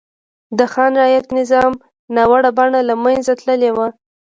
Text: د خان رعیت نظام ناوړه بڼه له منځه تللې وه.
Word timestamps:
د 0.57 0.59
خان 0.73 0.91
رعیت 1.01 1.27
نظام 1.39 1.71
ناوړه 2.15 2.51
بڼه 2.57 2.79
له 2.89 2.95
منځه 3.03 3.31
تللې 3.41 3.71
وه. 3.77 3.87